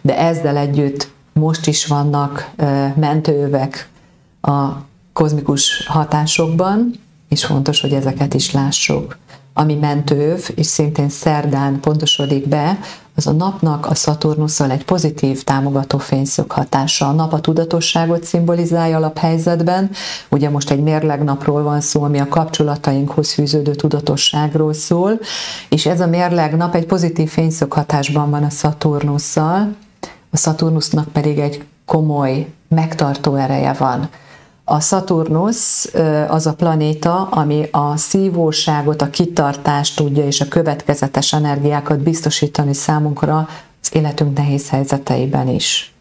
[0.00, 2.50] de ezzel együtt most is vannak
[2.94, 3.88] mentőövek
[4.40, 4.68] a
[5.12, 6.92] kozmikus hatásokban,
[7.28, 9.18] és fontos, hogy ezeket is lássuk.
[9.60, 12.78] Ami mentőv, és szintén szerdán pontosodik be,
[13.16, 17.08] az a napnak a Szaturnusszal egy pozitív támogató fényszög hatása.
[17.08, 19.90] A nap a tudatosságot szimbolizálja alaphelyzetben,
[20.28, 25.18] ugye most egy mérlegnapról van szó, ami a kapcsolatainkhoz fűződő tudatosságról szól,
[25.68, 29.74] és ez a mérlegnap egy pozitív fényszög hatásban van a Szaturnusszal,
[30.30, 34.08] a Szaturnusznak pedig egy komoly, megtartó ereje van.
[34.72, 35.92] A Szaturnusz
[36.28, 43.48] az a planéta, ami a szívóságot, a kitartást tudja és a következetes energiákat biztosítani számunkra
[43.82, 45.94] az életünk nehéz helyzeteiben is.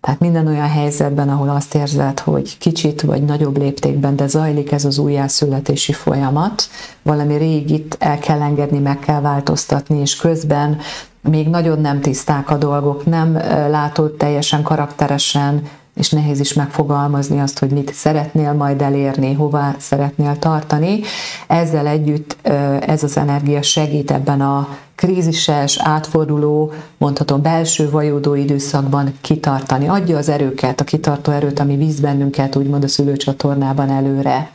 [0.00, 4.84] Tehát minden olyan helyzetben, ahol azt érzed, hogy kicsit vagy nagyobb léptékben, de zajlik ez
[4.84, 6.68] az újjászületési folyamat,
[7.02, 10.78] valami régit el kell engedni, meg kell változtatni, és közben
[11.20, 13.32] még nagyon nem tiszták a dolgok, nem
[13.70, 15.62] látod teljesen karakteresen,
[16.00, 21.00] és nehéz is megfogalmazni azt, hogy mit szeretnél majd elérni, hová szeretnél tartani.
[21.46, 22.36] Ezzel együtt
[22.80, 29.88] ez az energia segít ebben a krízises, átforduló, mondhatom belső vajódó időszakban kitartani.
[29.88, 34.50] Adja az erőket, a kitartó erőt, ami víz bennünket, úgymond a szülőcsatornában előre.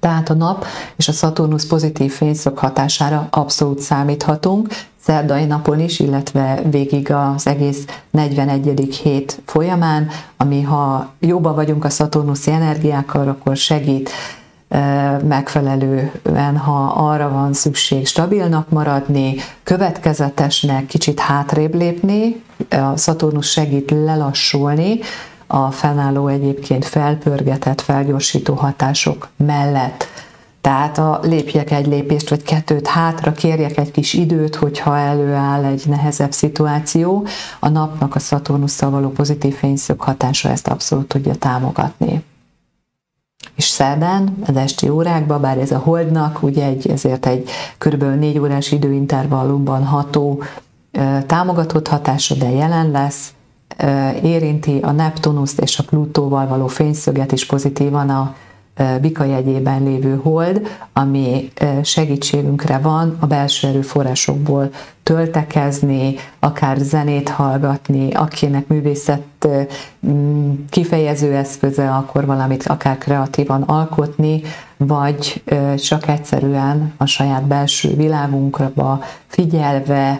[0.00, 0.64] Tehát a nap
[0.96, 4.68] és a Szaturnusz pozitív fényszög hatására abszolút számíthatunk,
[5.02, 8.98] szerdai napon is, illetve végig az egész 41.
[9.02, 14.10] hét folyamán, ami ha jóban vagyunk a szaturnuszi energiákkal, akkor segít
[15.28, 24.98] megfelelően, ha arra van szükség stabilnak maradni, következetesnek, kicsit hátrébb lépni, a Saturnus segít lelassulni,
[25.50, 30.06] a fennálló egyébként felpörgetett, felgyorsító hatások mellett.
[30.60, 35.82] Tehát a lépjek egy lépést vagy kettőt hátra, kérjek egy kis időt, hogyha előáll egy
[35.86, 37.26] nehezebb szituáció,
[37.60, 42.24] a napnak a Szaturnusszal való pozitív fényszög hatása ezt abszolút tudja támogatni.
[43.54, 48.02] És szerdán, az esti órákban, bár ez a holdnak, ugye egy, ezért egy kb.
[48.02, 50.42] 4 órás időintervallumban ható
[51.26, 53.32] támogatott hatása, de jelen lesz,
[54.22, 58.34] érinti a Neptunuszt és a Plutóval való fényszöget is pozitívan a
[59.00, 64.70] Bika jegyében lévő hold, ami segítségünkre van a belső erőforrásokból
[65.02, 69.48] töltekezni, akár zenét hallgatni, akinek művészet
[70.70, 74.42] kifejező eszköze, akkor valamit akár kreatívan alkotni,
[74.76, 75.42] vagy
[75.76, 80.18] csak egyszerűen a saját belső világunkra figyelve,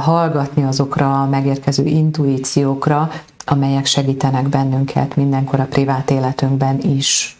[0.00, 3.10] hallgatni azokra a megérkező intuíciókra,
[3.44, 7.36] amelyek segítenek bennünket mindenkor a privát életünkben is.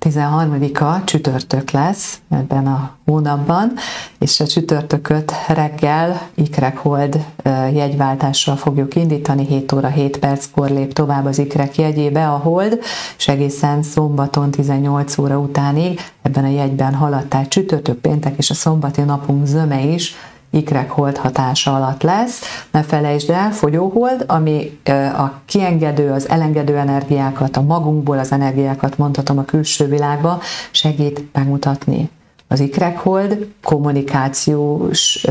[0.00, 3.72] 13-a csütörtök lesz ebben a hónapban,
[4.18, 7.26] és a csütörtököt reggel Ikrek Hold
[7.72, 12.78] jegyváltással fogjuk indítani, 7 óra 7 perckor lép tovább az Ikrek jegyébe a Hold,
[13.18, 18.54] és egészen szombaton 18 óra utánig ebben a jegyben haladt, tehát csütörtök, péntek és a
[18.54, 20.14] szombati napunk zöme is
[20.52, 22.40] ikrek-hold hatása alatt lesz.
[22.70, 24.80] Ne felejtsd el, fogyóhold, ami
[25.16, 32.10] a kiengedő, az elengedő energiákat, a magunkból az energiákat mondhatom a külső világba, segít megmutatni.
[32.48, 35.26] Az ikrek-hold kommunikációs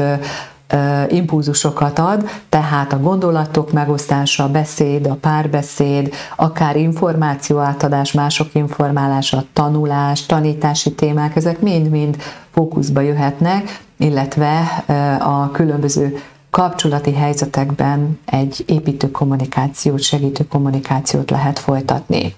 [1.10, 9.44] impulzusokat ad, tehát a gondolatok megosztása, a beszéd, a párbeszéd, akár információ átadás, mások informálása,
[9.54, 12.18] tanulás, tanítási témák, ezek mind-mind
[12.52, 14.60] fókuszba jöhetnek, illetve
[15.20, 16.18] a különböző
[16.50, 22.36] kapcsolati helyzetekben egy építő kommunikációt, segítő kommunikációt lehet folytatni.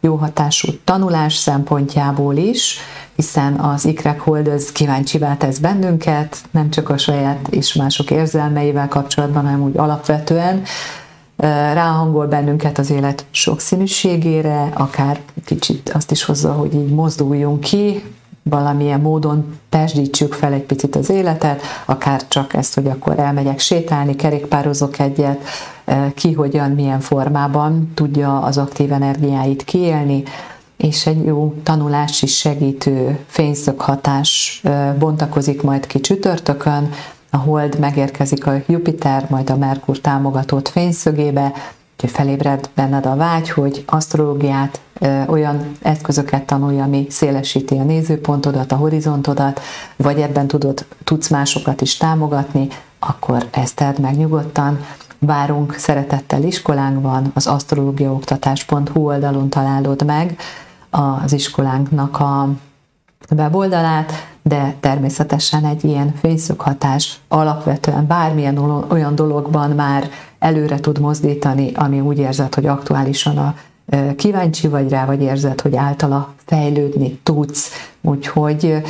[0.00, 2.78] Jó hatású tanulás szempontjából is,
[3.16, 8.88] hiszen az ikrek hold az kíváncsivá tesz bennünket, nem csak a saját és mások érzelmeivel
[8.88, 10.62] kapcsolatban, hanem úgy alapvetően,
[11.72, 18.02] ráhangol bennünket az élet sokszínűségére, akár kicsit azt is hozza, hogy így mozduljunk ki,
[18.42, 24.16] valamilyen módon pesdítsük fel egy picit az életet, akár csak ezt, hogy akkor elmegyek sétálni,
[24.16, 25.44] kerékpározok egyet,
[26.14, 30.22] ki hogyan, milyen formában tudja az aktív energiáit kiélni,
[30.76, 34.62] és egy jó tanulás is segítő fényszöghatás
[34.98, 36.90] bontakozik majd ki csütörtökön,
[37.30, 41.52] a hold megérkezik a Jupiter, majd a Merkur támogatott fényszögébe,
[41.94, 44.80] úgyhogy felébred benned a vágy, hogy asztrológiát,
[45.26, 49.60] olyan eszközöket tanulj, ami szélesíti a nézőpontodat, a horizontodat,
[49.96, 54.78] vagy ebben tudod, tudsz másokat is támogatni, akkor ezt tedd meg nyugodtan.
[55.26, 60.36] Várunk szeretettel iskolánkban, az asztrológiaoktatás.hu oldalon találod meg
[60.90, 62.48] az iskolánknak a
[63.36, 68.58] weboldalát, de természetesen egy ilyen fényszöghatás alapvetően bármilyen
[68.88, 73.54] olyan dologban már előre tud mozdítani, ami úgy érzed, hogy aktuálisan a
[74.16, 77.70] kíváncsi vagy rá, vagy érzed, hogy általa fejlődni tudsz.
[78.00, 78.82] Úgyhogy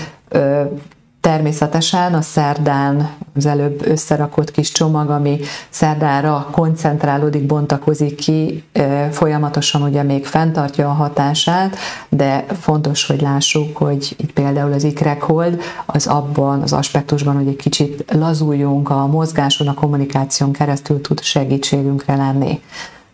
[1.25, 8.65] Természetesen a szerdán az előbb összerakott kis csomag, ami szerdára koncentrálódik, bontakozik ki,
[9.11, 11.77] folyamatosan ugye még fenntartja a hatását,
[12.09, 17.57] de fontos, hogy lássuk, hogy itt például az ikrekhold az abban az aspektusban, hogy egy
[17.57, 22.61] kicsit lazuljunk a mozgáson, a kommunikáción keresztül tud segítségünkre lenni.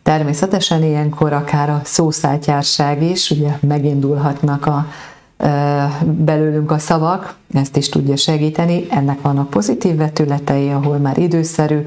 [0.03, 4.87] Természetesen ilyenkor akár a szószátyárság is, ugye megindulhatnak a
[6.03, 8.87] belőlünk a szavak, ezt is tudja segíteni.
[8.91, 11.87] Ennek vannak pozitív vetületei, ahol már időszerű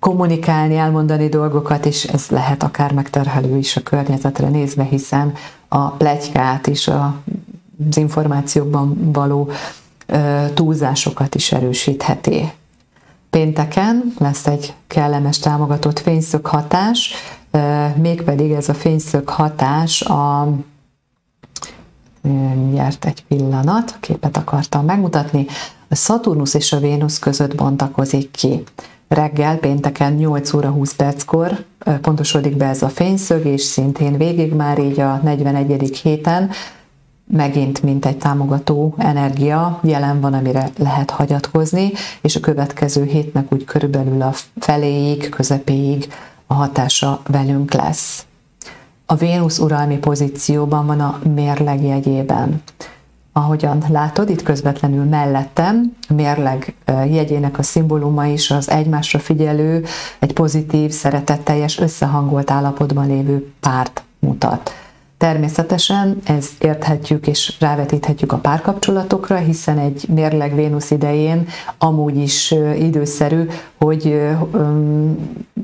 [0.00, 5.32] kommunikálni, elmondani dolgokat, és ez lehet akár megterhelő is a környezetre nézve, hiszen
[5.68, 7.14] a plegykát is a,
[7.90, 9.50] az információkban való
[10.54, 12.52] túlzásokat is erősítheti.
[13.30, 17.14] Pénteken lesz egy kellemes támogatott fényszög hatás,
[17.96, 20.48] mégpedig ez a fényszög hatás a
[22.28, 25.46] mindjárt egy pillanat, képet akartam megmutatni,
[25.88, 28.62] a Saturnus és a Vénusz között bontakozik ki.
[29.08, 31.64] Reggel, pénteken 8 óra 20 perckor
[32.00, 35.98] pontosodik be ez a fényszög, és szintén végig már így a 41.
[36.02, 36.50] héten
[37.30, 43.64] megint mint egy támogató energia jelen van, amire lehet hagyatkozni, és a következő hétnek úgy
[43.64, 46.12] körülbelül a feléig, közepéig
[46.46, 48.26] a hatása velünk lesz.
[49.10, 52.62] A Vénusz uralmi pozícióban van a mérleg jegyében.
[53.32, 59.84] Ahogyan látod, itt közvetlenül mellettem a mérleg jegyének a szimbóluma is az egymásra figyelő,
[60.18, 64.72] egy pozitív, szeretetteljes, összehangolt állapotban lévő párt mutat.
[65.18, 71.48] Természetesen ezt érthetjük és rávetíthetjük a párkapcsolatokra, hiszen egy mérleg Vénusz idején
[71.78, 73.48] amúgy is időszerű,
[73.78, 74.20] hogy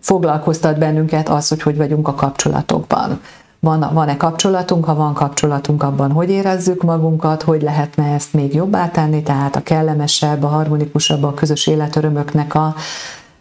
[0.00, 3.20] foglalkoztat bennünket az, hogy hogy vagyunk a kapcsolatokban.
[3.60, 8.88] Van, van-e kapcsolatunk, ha van kapcsolatunk abban, hogy érezzük magunkat, hogy lehetne ezt még jobbá
[8.88, 12.74] tenni, tehát a kellemesebb, a harmonikusabb, a közös életörömöknek a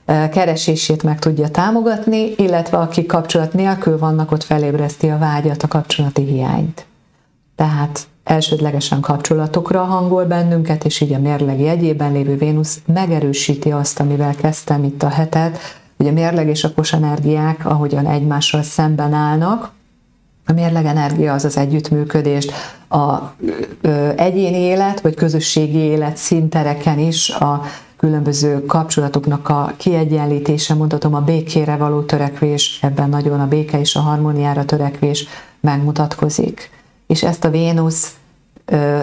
[0.05, 6.23] keresését meg tudja támogatni, illetve akik kapcsolat nélkül vannak, ott felébreszti a vágyat, a kapcsolati
[6.23, 6.85] hiányt.
[7.55, 14.35] Tehát elsődlegesen kapcsolatokra hangol bennünket, és így a mérleg jegyében lévő Vénusz megerősíti azt, amivel
[14.35, 15.57] kezdtem itt a hetet,
[15.97, 19.71] hogy a mérleg és a kos energiák ahogyan egymással szemben állnak,
[20.45, 22.51] a mérleg energia az az együttműködést,
[22.89, 23.17] a
[23.81, 27.61] ö, egyéni élet vagy közösségi élet szintereken is a
[28.03, 33.99] különböző kapcsolatoknak a kiegyenlítése, mondhatom a békére való törekvés, ebben nagyon a béke és a
[33.99, 35.27] harmóniára törekvés
[35.59, 36.69] megmutatkozik.
[37.07, 38.15] És ezt a Vénusz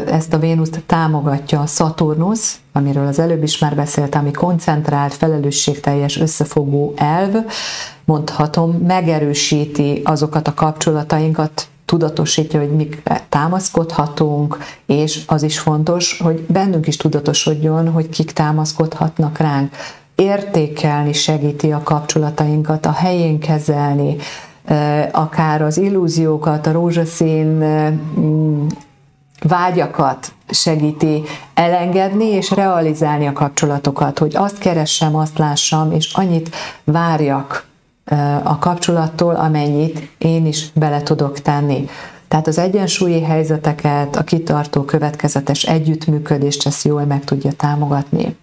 [0.07, 6.21] ezt a Vénuszt támogatja a Szaturnusz, amiről az előbb is már beszéltem, ami koncentrált, felelősségteljes,
[6.21, 7.35] összefogó elv,
[8.05, 16.87] mondhatom, megerősíti azokat a kapcsolatainkat, tudatosítja, hogy mik támaszkodhatunk, és az is fontos, hogy bennünk
[16.87, 19.75] is tudatosodjon, hogy kik támaszkodhatnak ránk.
[20.15, 24.17] Értékelni segíti a kapcsolatainkat, a helyén kezelni,
[25.13, 27.65] akár az illúziókat, a rózsaszín
[29.43, 31.23] vágyakat segíti
[31.55, 37.69] elengedni és realizálni a kapcsolatokat, hogy azt keressem, azt lássam, és annyit várjak
[38.43, 41.89] a kapcsolattól, amennyit én is bele tudok tenni.
[42.29, 48.37] Tehát az egyensúlyi helyzeteket, a kitartó, következetes együttműködést ezt jól meg tudja támogatni.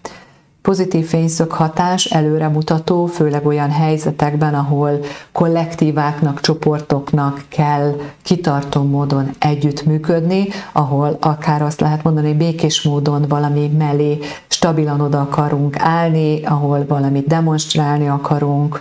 [0.68, 5.00] Pozitív fényszög hatás előremutató, főleg olyan helyzetekben, ahol
[5.32, 13.68] kollektíváknak, csoportoknak kell kitartó módon együttműködni, ahol akár azt lehet mondani, hogy békés módon valami
[13.68, 18.80] mellé stabilan oda akarunk állni, ahol valamit demonstrálni akarunk,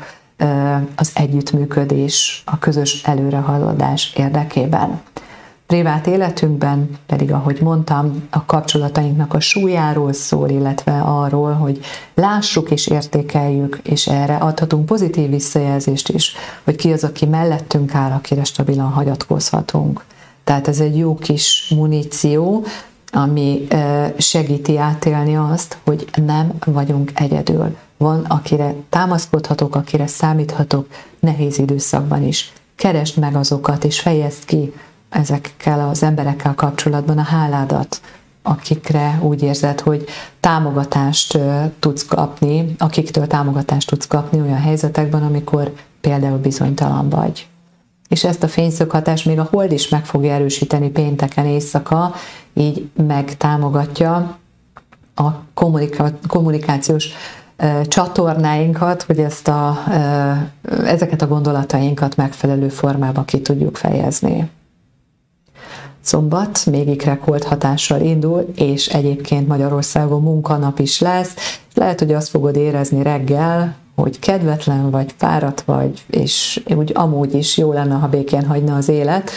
[0.97, 5.01] az együttműködés, a közös előrehaladás érdekében.
[5.67, 11.81] Privát életünkben pedig, ahogy mondtam, a kapcsolatainknak a súlyáról szól, illetve arról, hogy
[12.15, 16.35] lássuk és értékeljük, és erre adhatunk pozitív visszajelzést is,
[16.65, 20.05] hogy ki az, aki mellettünk áll, akire stabilan hagyatkozhatunk.
[20.45, 22.65] Tehát ez egy jó kis muníció,
[23.13, 23.67] ami
[24.19, 27.77] segíti átélni azt, hogy nem vagyunk egyedül.
[27.97, 30.87] Van, akire támaszkodhatok, akire számíthatok
[31.21, 32.53] nehéz időszakban is.
[32.77, 34.73] Keresd meg azokat, és fejezd ki
[35.09, 38.01] ezekkel az emberekkel kapcsolatban a háládat,
[38.43, 40.05] akikre úgy érzed, hogy
[40.41, 41.39] támogatást
[41.79, 47.47] tudsz kapni, akiktől támogatást tudsz kapni olyan helyzetekben, amikor például bizonytalan vagy.
[48.09, 52.15] És ezt a fényszöghatást még a hold is meg fogja erősíteni pénteken éjszaka,
[52.55, 54.39] így megtámogatja
[55.15, 57.09] a kommuniká- kommunikációs
[57.83, 59.79] csatornáinkat, hogy ezt a,
[60.85, 64.51] ezeket a gondolatainkat megfelelő formában ki tudjuk fejezni.
[66.01, 71.61] Szombat még ikrekolt hatással indul, és egyébként Magyarországon munkanap is lesz.
[71.75, 77.57] Lehet, hogy azt fogod érezni reggel, hogy kedvetlen vagy, fáradt vagy, és úgy amúgy is
[77.57, 79.31] jó lenne, ha békén hagyna az élet,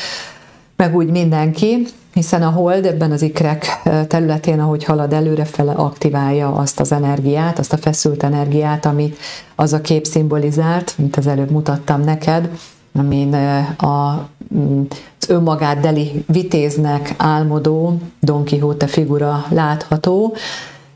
[0.76, 6.80] meg úgy mindenki, hiszen a hold ebben az ikrek területén, ahogy halad előrefele, aktiválja azt
[6.80, 9.18] az energiát, azt a feszült energiát, amit
[9.56, 12.50] az a kép szimbolizált, mint az előbb mutattam neked,
[12.94, 13.34] amin
[13.78, 14.82] a, mm,
[15.22, 20.36] az önmagát deli vitéznek álmodó Don Quixote figura látható,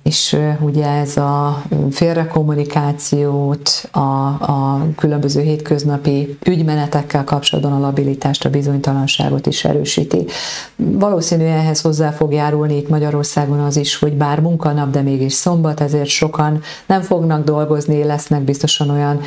[0.03, 9.45] és ugye ez a félrekommunikációt, a, a különböző hétköznapi ügymenetekkel kapcsolatban a labilitást, a bizonytalanságot
[9.45, 10.25] is erősíti.
[10.75, 15.81] Valószínűleg ehhez hozzá fog járulni itt Magyarországon az is, hogy bár munkanap, de mégis szombat,
[15.81, 19.21] ezért sokan nem fognak dolgozni, lesznek biztosan olyan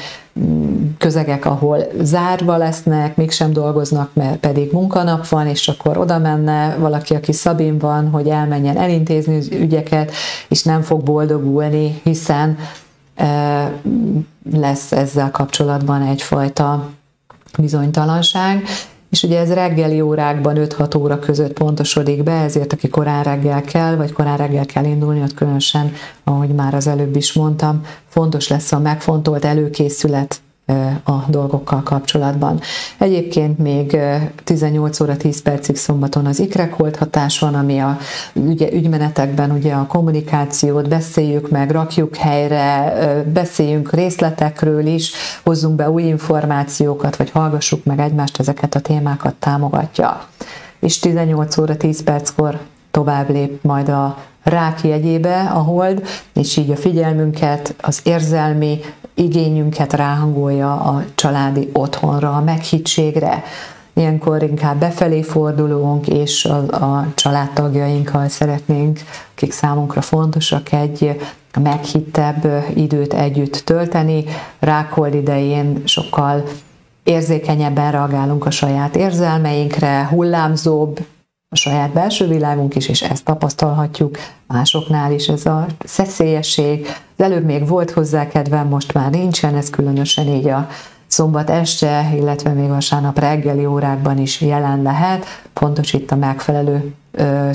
[0.98, 7.14] közegek, ahol zárva lesznek, mégsem dolgoznak, mert pedig munkanap van, és akkor oda menne valaki,
[7.14, 10.12] aki szabin van, hogy elmenjen elintézni az ügyeket,
[10.48, 12.58] és nem fog boldogulni, hiszen
[13.14, 13.72] e,
[14.52, 16.88] lesz ezzel kapcsolatban egyfajta
[17.58, 18.62] bizonytalanság,
[19.10, 23.96] és ugye ez reggeli órákban 5-6 óra között pontosodik be, ezért aki korán reggel kell,
[23.96, 25.92] vagy korán reggel kell indulni, ott különösen,
[26.24, 30.40] ahogy már az előbb is mondtam, fontos lesz a megfontolt előkészület
[31.04, 32.60] a dolgokkal kapcsolatban.
[32.98, 33.98] Egyébként még
[34.44, 37.98] 18 óra 10 percig szombaton az ikrekholt hatás van, ami a
[38.34, 42.92] ugye, ügymenetekben ugye a kommunikációt beszéljük meg, rakjuk helyre,
[43.32, 45.12] beszéljünk részletekről is,
[45.44, 50.24] hozzunk be új információkat, vagy hallgassuk meg egymást, ezeket a témákat támogatja.
[50.80, 52.58] És 18 óra 10 perckor
[52.90, 58.80] tovább lép majd a rák jegyébe a hold, és így a figyelmünket, az érzelmi
[59.16, 63.42] igényünket ráhangolja a családi otthonra, a meghittségre.
[63.94, 69.00] Ilyenkor inkább befelé fordulunk, és a, a családtagjainkkal szeretnénk,
[69.34, 71.20] akik számunkra fontosak, egy
[71.60, 74.24] meghittebb időt együtt tölteni.
[74.58, 76.44] Rákhold idején sokkal
[77.02, 80.98] érzékenyebben reagálunk a saját érzelmeinkre, hullámzóbb,
[81.48, 86.86] a saját belső világunk is, és ezt tapasztalhatjuk másoknál is, ez a szeszélyesség.
[87.16, 90.68] Az előbb még volt hozzá kedvem, most már nincsen, ez különösen így a
[91.06, 95.24] szombat este, illetve még vasárnap reggeli órákban is jelen lehet.
[95.52, 96.94] Pontos itt a megfelelő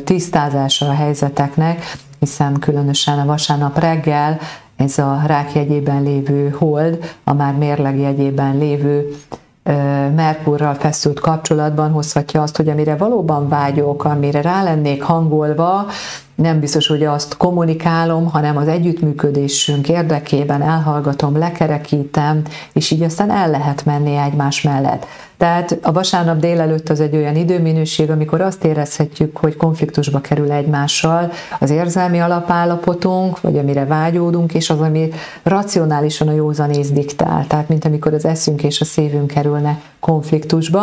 [0.04, 4.40] tisztázása a helyzeteknek, hiszen különösen a vasárnap reggel
[4.76, 9.16] ez a rák jegyében lévő hold, a már mérleg jegyében lévő
[10.16, 15.86] Merkurral feszült kapcsolatban hozhatja azt, hogy amire valóban vágyok, amire rá lennék hangolva,
[16.36, 22.42] nem biztos, hogy azt kommunikálom, hanem az együttműködésünk érdekében elhallgatom, lekerekítem,
[22.74, 25.06] és így aztán el lehet menni egymás mellett.
[25.42, 31.32] Tehát a vasárnap délelőtt az egy olyan időminőség, amikor azt érezhetjük, hogy konfliktusba kerül egymással
[31.60, 35.10] az érzelmi alapállapotunk, vagy amire vágyódunk, és az, ami
[35.44, 37.48] racionálisan a józanész diktál.
[37.48, 40.82] Tehát, mint amikor az eszünk és a szívünk kerülne konfliktusba,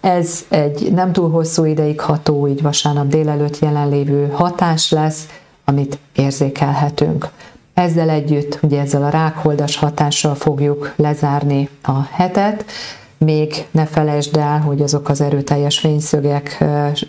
[0.00, 5.28] ez egy nem túl hosszú ideig ható, így vasárnap délelőtt jelenlévő hatás lesz,
[5.64, 7.28] amit érzékelhetünk.
[7.74, 12.64] Ezzel együtt, ugye ezzel a rákholdas hatással fogjuk lezárni a hetet,
[13.24, 16.64] még ne felejtsd el, hogy azok az erőteljes fényszögek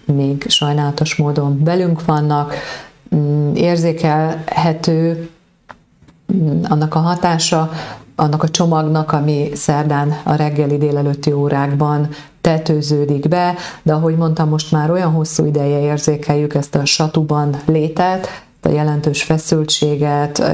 [0.06, 2.54] még sajnálatos módon belünk vannak,
[3.16, 5.30] mm, érzékelhető
[6.34, 7.72] mm, annak a hatása,
[8.16, 12.10] annak a csomagnak, ami szerdán a reggeli délelőtti órákban
[12.42, 18.28] tetőződik be, de ahogy mondtam, most már olyan hosszú ideje érzékeljük ezt a satuban létet,
[18.62, 20.52] a jelentős feszültséget,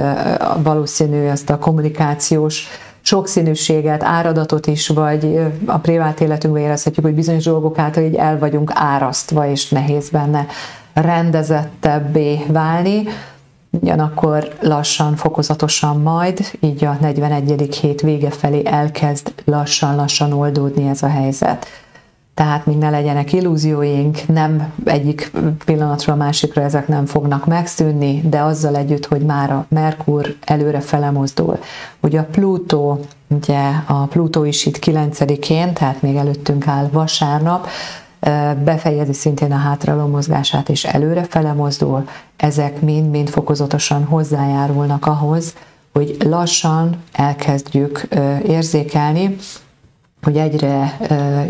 [0.64, 2.68] valószínű ezt a kommunikációs
[3.08, 8.72] sokszínűséget, áradatot is, vagy a privát életünkben érezhetjük, hogy bizonyos dolgok által így el vagyunk
[8.74, 10.46] árasztva, és nehéz benne
[10.94, 13.04] rendezettebbé válni.
[13.70, 17.76] Ugyanakkor lassan, fokozatosan majd, így a 41.
[17.82, 21.66] hét vége felé elkezd lassan-lassan oldódni ez a helyzet.
[22.38, 25.32] Tehát még ne legyenek illúzióink, nem egyik
[25.66, 30.80] pillanatról a másikra ezek nem fognak megszűnni, de azzal együtt, hogy már a Merkur előre
[30.80, 31.60] fele mozdul.
[32.00, 37.68] Ugye a Plutó, ugye a Plutó is itt 9-én, tehát még előttünk áll vasárnap,
[38.64, 45.56] befejezi szintén a hátraló mozgását, és előre fele mozdul, ezek mind-mind fokozatosan hozzájárulnak ahhoz,
[45.94, 48.08] hogy lassan elkezdjük
[48.48, 49.36] érzékelni,
[50.22, 50.98] hogy egyre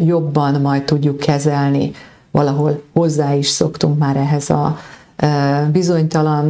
[0.05, 1.91] jobban majd tudjuk kezelni,
[2.31, 4.77] valahol hozzá is szoktunk már ehhez a
[5.71, 6.45] bizonytalan,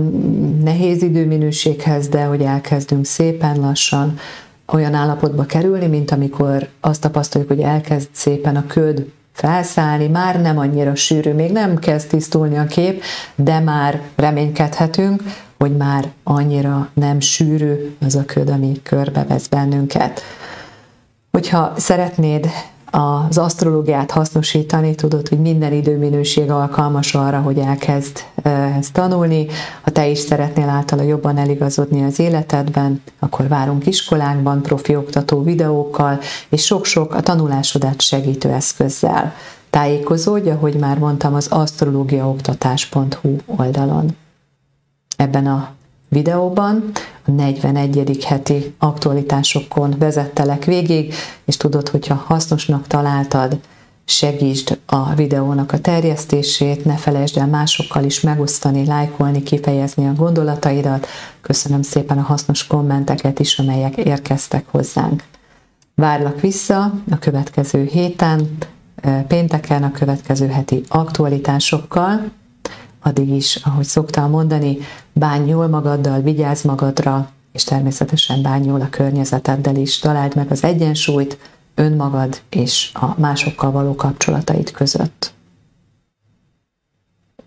[0.63, 4.17] nehéz időminőséghez, de hogy elkezdünk szépen lassan
[4.65, 10.57] olyan állapotba kerülni, mint amikor azt tapasztaljuk, hogy elkezd szépen a köd felszállni, már nem
[10.57, 13.03] annyira sűrű, még nem kezd tisztulni a kép,
[13.35, 15.23] de már reménykedhetünk,
[15.57, 20.21] hogy már annyira nem sűrű az a köd, ami körbevesz bennünket.
[21.37, 22.49] Hogyha szeretnéd
[22.91, 28.23] az asztrológiát hasznosítani, tudod, hogy minden időminőség alkalmas arra, hogy elkezd
[28.77, 29.45] ezt tanulni.
[29.81, 36.19] Ha te is szeretnél általa jobban eligazodni az életedben, akkor várunk iskolánkban, profi oktató videókkal,
[36.49, 39.33] és sok-sok a tanulásodat segítő eszközzel.
[39.69, 44.17] Tájékozódj, ahogy már mondtam, az asztrológiaoktatás.hu oldalon.
[45.17, 45.76] Ebben a
[46.09, 46.91] videóban
[47.25, 48.23] a 41.
[48.23, 51.13] heti aktualitásokon vezettelek végig,
[51.45, 53.59] és tudod, hogyha hasznosnak találtad,
[54.05, 61.07] segítsd a videónak a terjesztését, ne felejtsd el másokkal is megosztani, lájkolni, kifejezni a gondolataidat.
[61.41, 65.23] Köszönöm szépen a hasznos kommenteket is, amelyek érkeztek hozzánk.
[65.95, 68.57] Várlak vissza a következő héten,
[69.27, 72.31] pénteken a következő heti aktualitásokkal,
[72.99, 74.77] addig is, ahogy szoktam mondani,
[75.13, 79.99] bánj jól magaddal, vigyázz magadra, és természetesen bánj jól a környezeteddel is.
[79.99, 81.37] Találd meg az egyensúlyt
[81.75, 85.35] önmagad és a másokkal való kapcsolataid között.